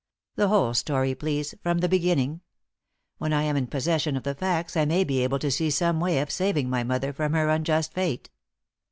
The 0.35 0.47
whole 0.47 0.73
story, 0.73 1.13
please, 1.13 1.53
from 1.61 1.77
the 1.77 1.87
beginning. 1.87 2.41
When 3.19 3.33
I 3.33 3.43
am 3.43 3.55
in 3.55 3.67
possession 3.67 4.17
of 4.17 4.23
the 4.23 4.33
facts 4.33 4.75
I 4.75 4.83
may 4.83 5.03
be 5.03 5.19
able 5.21 5.37
to 5.37 5.51
see 5.51 5.69
some 5.69 5.99
way 5.99 6.17
of 6.17 6.31
saving 6.31 6.71
my 6.71 6.83
mother 6.83 7.13
from 7.13 7.33
her 7.33 7.49
unjust 7.49 7.93
fate." 7.93 8.31